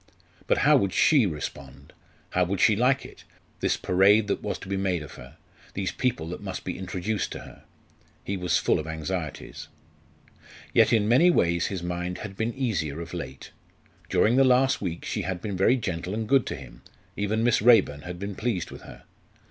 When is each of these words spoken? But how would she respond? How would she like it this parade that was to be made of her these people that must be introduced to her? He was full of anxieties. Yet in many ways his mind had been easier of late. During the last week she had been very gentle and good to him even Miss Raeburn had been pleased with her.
But 0.47 0.57
how 0.65 0.77
would 0.77 0.93
she 0.93 1.27
respond? 1.27 1.93
How 2.31 2.43
would 2.45 2.59
she 2.59 2.75
like 2.75 3.05
it 3.05 3.23
this 3.59 3.77
parade 3.77 4.25
that 4.29 4.41
was 4.41 4.57
to 4.57 4.67
be 4.67 4.75
made 4.75 5.03
of 5.03 5.11
her 5.11 5.37
these 5.75 5.91
people 5.91 6.27
that 6.29 6.41
must 6.41 6.63
be 6.63 6.75
introduced 6.75 7.31
to 7.33 7.41
her? 7.41 7.65
He 8.23 8.35
was 8.35 8.57
full 8.57 8.79
of 8.79 8.87
anxieties. 8.87 9.67
Yet 10.73 10.91
in 10.91 11.07
many 11.07 11.29
ways 11.29 11.67
his 11.67 11.83
mind 11.83 12.17
had 12.17 12.35
been 12.35 12.55
easier 12.55 12.99
of 12.99 13.13
late. 13.13 13.51
During 14.09 14.37
the 14.37 14.43
last 14.43 14.81
week 14.81 15.05
she 15.05 15.21
had 15.21 15.39
been 15.39 15.55
very 15.55 15.75
gentle 15.77 16.15
and 16.15 16.27
good 16.27 16.47
to 16.47 16.55
him 16.55 16.81
even 17.15 17.43
Miss 17.43 17.61
Raeburn 17.61 18.01
had 18.01 18.17
been 18.17 18.33
pleased 18.33 18.71
with 18.71 18.81
her. 18.81 19.03